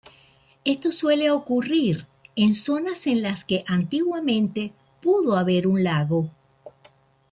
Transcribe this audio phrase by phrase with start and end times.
[0.65, 6.31] Esto suele ocurrir en zonas en las que antiguamente pudo haber un lago.